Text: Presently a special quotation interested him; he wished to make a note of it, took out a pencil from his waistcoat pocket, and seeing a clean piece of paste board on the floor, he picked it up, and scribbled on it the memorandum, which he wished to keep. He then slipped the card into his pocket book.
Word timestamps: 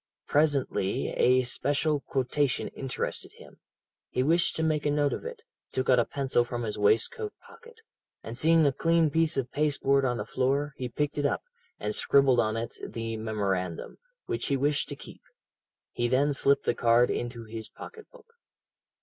Presently 0.25 1.09
a 1.09 1.43
special 1.43 1.99
quotation 1.99 2.69
interested 2.69 3.33
him; 3.33 3.59
he 4.09 4.23
wished 4.23 4.55
to 4.55 4.63
make 4.63 4.83
a 4.83 4.89
note 4.89 5.13
of 5.13 5.25
it, 5.25 5.43
took 5.73 5.91
out 5.91 5.99
a 5.99 6.05
pencil 6.05 6.43
from 6.43 6.63
his 6.63 6.75
waistcoat 6.75 7.33
pocket, 7.47 7.75
and 8.23 8.35
seeing 8.35 8.65
a 8.65 8.71
clean 8.71 9.11
piece 9.11 9.37
of 9.37 9.51
paste 9.51 9.83
board 9.83 10.03
on 10.03 10.17
the 10.17 10.25
floor, 10.25 10.73
he 10.75 10.89
picked 10.89 11.19
it 11.19 11.25
up, 11.27 11.43
and 11.79 11.93
scribbled 11.93 12.39
on 12.39 12.57
it 12.57 12.77
the 12.83 13.15
memorandum, 13.15 13.99
which 14.25 14.47
he 14.47 14.57
wished 14.57 14.89
to 14.89 14.95
keep. 14.95 15.21
He 15.91 16.07
then 16.07 16.33
slipped 16.33 16.63
the 16.65 16.73
card 16.73 17.11
into 17.11 17.43
his 17.43 17.69
pocket 17.69 18.07
book. 18.11 18.25